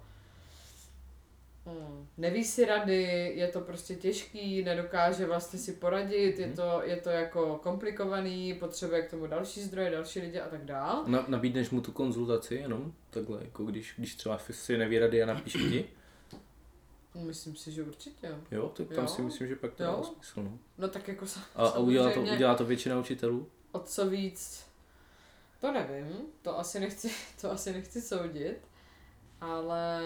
[1.67, 2.07] Hmm.
[2.19, 7.11] Neví si rady, je to prostě těžký, nedokáže vlastně si poradit, je to, je to
[7.11, 11.05] jako komplikovaný, potřebuje k tomu další zdroje, další lidi a tak dál.
[11.07, 15.27] Na, nabídneš mu tu konzultaci jenom takhle, jako když, když třeba si neví rady a
[15.27, 15.85] napíše ti,
[17.15, 18.35] Myslím si, že určitě.
[18.51, 19.09] jo, tak tam Jo.
[19.11, 20.59] si myslím, že pak to dává smysl, no.
[20.79, 23.49] No tak jako sa- A, a udělá, to, udělá to většina učitelů?
[23.73, 24.65] o co víc,
[25.61, 28.59] to nevím, to asi nechci, to asi nechci soudit,
[29.41, 30.01] ale...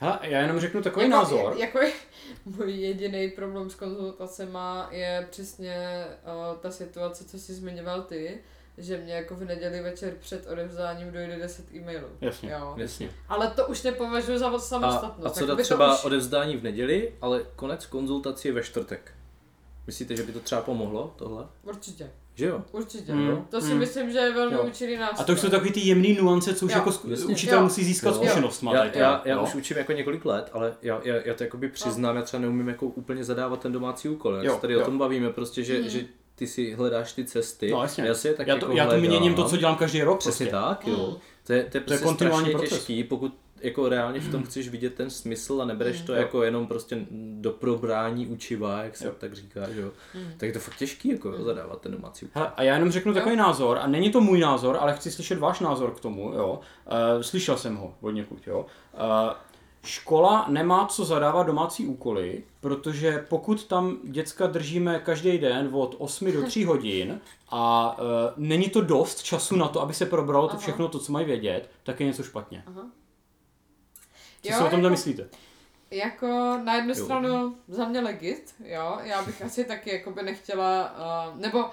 [0.00, 1.54] Hele, já jenom řeknu takový jako, názor.
[1.56, 1.78] Jako
[2.44, 6.06] můj jediný problém s konzultacema je přesně
[6.52, 8.42] uh, ta situace, co jsi zmiňoval ty,
[8.78, 12.06] že mě jako v neděli večer před odevzdáním dojde 10 e-mailů.
[12.20, 12.50] Jasně.
[12.50, 12.74] Jo.
[12.76, 13.10] Jasně.
[13.28, 15.26] Ale to už nepovažuji za A, samostatnost.
[15.26, 16.04] a co Jakoby dá třeba už...
[16.04, 19.12] odevzdání v neděli, ale konec konzultací je ve čtvrtek.
[19.86, 21.46] Myslíte, že by to třeba pomohlo, tohle?
[21.62, 22.62] Určitě, Že jo?
[22.72, 23.12] určitě.
[23.14, 23.78] Mm, To si mm.
[23.78, 24.64] myslím, že je velmi Jo.
[24.66, 25.22] účinný nástroj.
[25.22, 26.78] A to už jsou takový ty jemný nuance, co už Jo.
[26.78, 27.26] jako Jasně.
[27.26, 27.64] učitel Jo.
[27.64, 28.14] musí získat Jo.
[28.16, 28.62] zkušenost.
[28.72, 32.16] Já, já, já už učím jako několik let, ale já, já, já to jakoby přiznám,
[32.16, 34.34] já třeba neumím jako úplně zadávat ten domácí úkol.
[34.34, 34.80] Jak Jo, tady jo.
[34.80, 35.88] o tom bavíme, prostě, že, Mhm.
[35.88, 36.00] že
[36.38, 37.70] ty si hledáš ty cesty.
[37.70, 38.04] No jasně.
[38.04, 39.08] Já si je tak já to, jako já to hledám.
[39.08, 40.18] měním to, co dělám každý rok.
[40.18, 40.66] Přesně prostě.
[40.66, 41.10] tak, jo.
[41.10, 41.16] Mm.
[41.46, 42.68] To je, to je, prostě kontinuální proces.
[42.68, 46.18] těžký, pokud jako reálně v tom chceš vidět ten smysl a nebereš to Jo.
[46.18, 49.12] jako jenom prostě do probrání učiva, jak se Jo.
[49.18, 49.90] tak říká, že jo.
[50.14, 50.32] Mm.
[50.36, 52.42] Tak je to fakt těžký jako jo, zadávat ten domácí úkol.
[52.42, 55.38] Hele, a já jenom řeknu takový názor, a není to můj názor, ale chci slyšet
[55.38, 56.60] váš názor k tomu, jo.
[57.16, 58.66] Uh, slyšel jsem ho od někud, jo.
[58.94, 59.32] Uh,
[59.88, 66.32] škola nemá co zadávat domácí úkoly, protože pokud tam děcka držíme každý den od 8
[66.32, 68.04] do 3 hodin a uh,
[68.36, 70.60] není to dost času na to, aby se probralo to Aha.
[70.60, 72.62] všechno to, co mají vědět, tak je něco špatně.
[72.66, 72.86] Aha.
[74.42, 75.28] Co si o tomhle jako, myslíte?
[75.90, 76.26] Jako
[76.64, 77.04] na jednu Jo.
[77.04, 80.94] stranu za mě legit, jo, já bych asi taky jako by nechtěla,
[81.30, 81.64] uh, nebo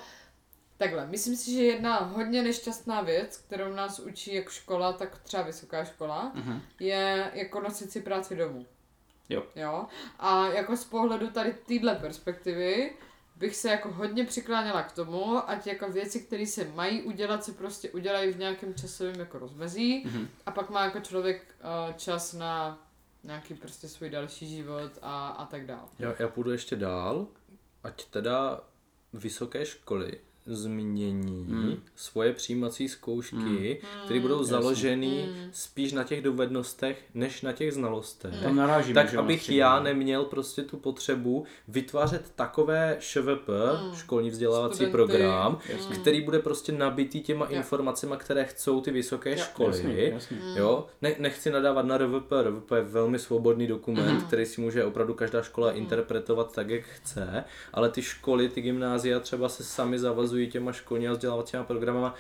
[0.78, 5.44] takhle, myslím si, že jedna hodně nešťastná věc, kterou nás učí jak škola, tak třeba
[5.44, 6.62] vysoká škola, Mhm.
[6.80, 8.66] je jako nosit si práci domů.
[9.30, 9.44] Jo.
[9.56, 9.86] Jo.
[10.20, 12.92] A jako z pohledu tady téhle perspektivy
[13.36, 17.52] bych se jako hodně přikláněla k tomu, ať jako věci, které se mají udělat, se
[17.52, 20.28] prostě udělají v nějakém časovém jako rozmezí Mhm.
[20.46, 21.56] a pak má jako člověk
[21.88, 22.80] uh, čas na
[23.24, 25.88] nějaký prostě svůj další život a, a tak dále.
[26.00, 27.28] Já, já půjdu ještě dál,
[27.84, 28.62] ať teda
[29.14, 31.76] vysoké školy změní Hmm.
[31.96, 34.04] svoje přijímací zkoušky, Hmm.
[34.06, 34.50] které budou Jasně.
[34.52, 35.50] založeny Hmm.
[35.52, 38.34] spíš na těch dovednostech, než na těch znalostech.
[38.44, 39.58] Tam narážíme, Tak abych střední.
[39.58, 43.48] já neměl prostě tu potřebu vytvářet takové ŠVP,
[43.90, 43.96] Mm.
[43.96, 44.92] školní vzdělávací Studenty.
[44.92, 45.96] program, Jasně.
[45.96, 47.56] který bude prostě nabitý těma Jo.
[47.58, 49.38] informacemi, které chcou ty vysoké Jo.
[49.38, 49.68] školy.
[49.78, 50.38] Jasně, jasně.
[50.56, 54.22] Jo, ne, nechci nadávat na RVP, RVP je velmi svobodný dokument, Mhm.
[54.22, 59.20] který si může opravdu každá škola interpretovat tak, jak chce, ale ty školy, ty gymnázia
[59.20, 62.16] třeba se sami zavazují těma školní a vzdělávacíma programama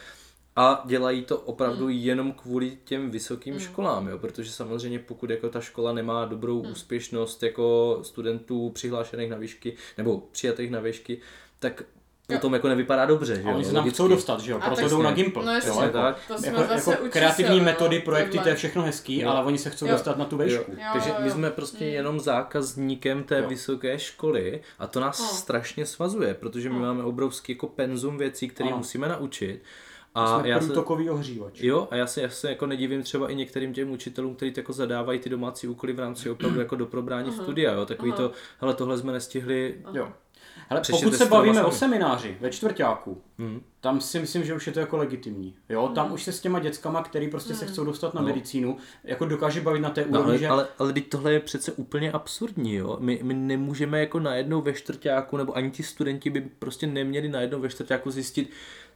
[0.55, 5.61] a dělají to opravdu jenom kvůli těm vysokým školám, jo, protože samozřejmě pokud jako ta
[5.61, 11.21] škola nemá dobrou úspěšnost jako studentů přihlášených na výšky nebo přijatých na výšky,
[11.59, 11.83] tak
[12.27, 13.93] potom jako nevypadá dobře, že A jo, oni se tam logicky.
[13.95, 14.59] chcou dostat, že jo?
[14.61, 15.11] A Proto jdou na.
[15.11, 15.45] Gimple.
[15.45, 16.17] No jasně, jo, jako, tak.
[16.27, 19.29] To jsme jako, zase jako kreativní čísel, metody, no, projekty, to je všechno hezký, Jo.
[19.29, 19.91] ale oni se chcou Jo.
[19.91, 20.71] dostat na tu Jo, vešku.
[20.71, 21.33] Jo, takže my jo.
[21.33, 21.91] jsme prostě Mm.
[21.91, 23.49] jenom zákazníkem té Jo.
[23.49, 25.25] vysoké školy a to nás No.
[25.27, 26.81] strašně svazuje, protože my No.
[26.81, 29.61] máme obrovský jako penzum věcí, které musíme naučit.
[30.17, 31.59] A jsme já se, průtokový ohřívač.
[31.61, 34.73] jo, a já se, já se jako nedivím třeba i některým těm učitelům, kteří jako
[34.73, 38.17] zadávají ty domácí úkoly v rámci opravdu jako do probrání studia, jo, takový Aha.
[38.17, 40.09] to, hele, tohle jsme nestihli, Jo.
[40.69, 41.67] Hele, Přečtěte pokud se bavíme sami.
[41.67, 45.55] o semináři ve čtvrtáku, hm, tam si myslím, že už je to jako legitimní.
[45.69, 48.27] Jo, tam už se s těma dětskama, který prostě se chcou dostat na No.
[48.27, 50.47] medicínu, jako dokáže bavit na té No, úrovni, ale, že...
[50.47, 52.97] ale, ale teď tohle je přece úplně absurdní, jo.
[52.99, 57.59] My, my nemůžeme jako najednou ve čtvrtáku, nebo ani ti studenti by prostě neměli najednou
[57.59, 58.49] ve čtvrtáku zjistit,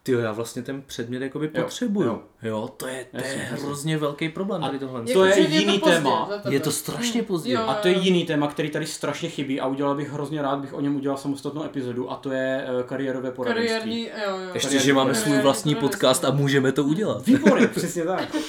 [0.04, 2.08] ty já vlastně ten předmět jakoby Jo, potřebuju.
[2.08, 2.22] jo.
[2.44, 5.02] Jo, to je, to je hrozně velký problém tady tohle.
[5.14, 6.26] To je Jako, jiný pozdě téma.
[6.30, 6.56] za tebe.
[6.56, 7.54] Je to strašně pozdě.
[7.54, 7.62] Jo.
[7.68, 10.74] A to je jiný téma, který tady strašně chybí a udělal bych hrozně rád, bych
[10.74, 13.74] o něm udělal samostatnou epizodu a to je eh, kariérové poradenství.
[13.80, 14.50] Kariérní, jo, jo.
[14.54, 17.26] Ještě, že máme svůj vlastní podcast a můžeme to udělat.
[17.26, 18.36] Výborně, přesně tak.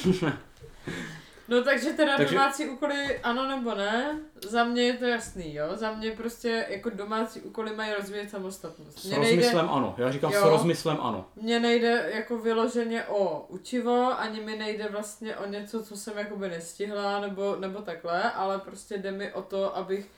[1.51, 5.65] No takže teda Takže- domácí úkoly ano nebo ne, za mě je to jasný, jo,
[5.75, 8.99] za mě prostě jako domácí úkoly mají rozvíjet samostatnost.
[8.99, 10.41] S Mně nejde, rozmyslem ano, já říkám Jo.
[10.41, 11.27] s rozmyslem ano.
[11.37, 16.49] mně nejde jako vyloženě o učivo, ani mi nejde vlastně o něco, co jsem jakoby
[16.49, 20.11] nestihla, nebo, nebo takhle, ale prostě jde mi o to, abych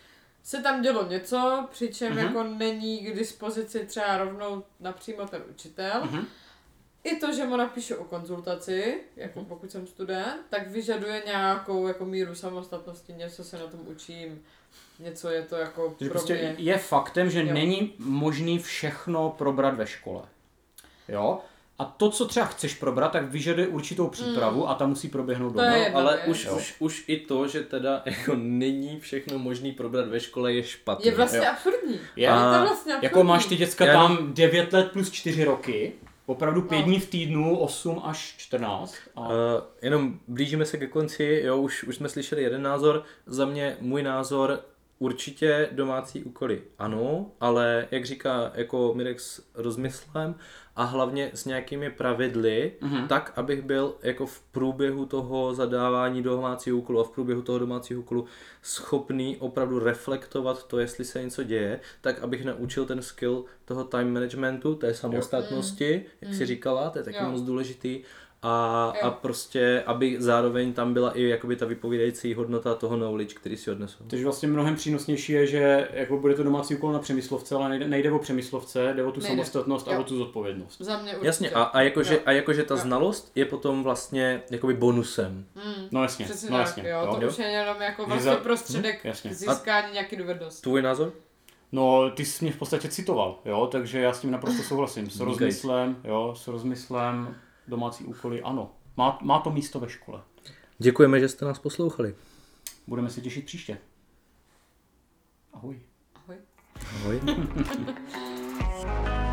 [0.45, 2.19] se tam dělo něco, přičem Mhm.
[2.19, 6.01] jako není k dispozici třeba rovnou napřímo ten učitel.
[6.05, 6.27] Mhm.
[7.05, 9.49] I to, že mu napíšu o konzultaci, jako Mhm.
[9.49, 14.43] pokud jsem student, tak vyžaduje nějakou jako míru samostatnosti, něco se na tom učím,
[14.99, 16.55] něco je to jako pro prostě mě.
[16.59, 17.55] je faktem, že Jo.
[17.55, 20.23] není možný všechno probrat ve škole.
[21.09, 21.39] Jo?
[21.79, 25.67] A to, co třeba chceš probrat, tak vyžaduje určitou přípravu a ta musí proběhnout doma.
[25.77, 26.29] je ale věc.
[26.29, 26.57] už, Jo.
[26.57, 31.05] už, už i to, že teda jako není všechno možný probrat ve škole, je špatné.
[31.11, 31.45] Je vlastně Jo.
[31.53, 31.95] absurdní.
[31.95, 32.01] Je.
[32.17, 32.99] Je A to vlastně absurdní.
[33.03, 35.93] Jako máš ty děcka Já tam 9 let plus 4 roky,
[36.27, 36.85] opravdu 5 No.
[36.85, 38.95] dní v týdnu, 8 až 14.
[39.17, 39.21] A...
[39.21, 39.35] Uh,
[39.83, 43.05] jenom blížíme se ke konci, jo, už, už jsme slyšeli jeden názor.
[43.27, 44.61] Za mě, můj názor,
[44.99, 50.35] určitě domácí úkoly ano, ale jak říká jako Mirek s rozmyslem
[50.77, 53.09] a hlavně s nějakými pravidly, Mhm.
[53.09, 58.01] tak, abych byl jako v průběhu toho zadávání domácího úkolu a v průběhu toho domácího
[58.01, 58.25] úkolu
[58.63, 64.13] schopný opravdu reflektovat to, jestli se něco děje, tak abych naučil ten skill toho time
[64.15, 67.31] managementu, té samostatnosti, jak si říkala, to je taky Jo.
[67.31, 68.03] moc důležitý.
[68.45, 69.07] A, Jo.
[69.07, 73.71] a prostě, aby zároveň tam byla i jakoby ta vypovídající hodnota toho knowledge, který si
[73.71, 74.05] odnesou.
[74.07, 77.89] Takže vlastně mnohem přínosnější je, že jako bude to domácí úkol na přemyslovce, ale nejde,
[77.89, 79.29] nejde o přemyslovce, jde o tu Nejde.
[79.35, 80.01] samostatnost a Jo.
[80.01, 80.81] o tu zodpovědnost.
[80.81, 81.27] Za mě určitě.
[81.27, 82.21] Jasně, a, a, jakože, Jo.
[82.27, 82.81] a jakože ta Jo.
[82.81, 85.47] znalost je potom vlastně jakoby bonusem.
[85.55, 85.89] Mm.
[85.91, 86.89] No jasně, Přesně no tak, jasně.
[86.91, 87.29] jo, to jo.
[87.29, 89.31] už je jenom jako vlastně za- prostředek Hm, jasně.
[89.31, 90.63] k získání nějaký dovednosti.
[90.63, 91.13] Tvůj názor?
[91.73, 95.11] No, ty jsi mě v podstatě citoval, jo, takže já s tím naprosto souhlasím.
[95.11, 97.35] S rozmyslem, jo, s rozmyslem,
[97.69, 98.73] domácí úkoly, ano.
[98.97, 100.23] Má, má to místo ve škole.
[100.79, 102.15] Děkujeme, že jste nás poslouchali.
[102.87, 103.79] Budeme se těšit příště.
[105.53, 105.81] Ahoj.
[106.15, 106.37] Ahoj.
[106.97, 107.21] Ahoj.